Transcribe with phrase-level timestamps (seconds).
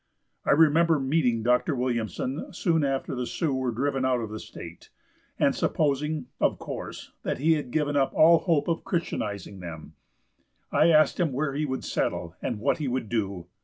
[0.45, 1.75] I remember meeting Dr.
[1.75, 4.89] Williamson soon after the Sioux were driven out of the state,
[5.37, 9.93] and supposing, of course, that he had given up all hope of Christianizing them,
[10.71, 13.45] I asked him where he would settle, and what he would do.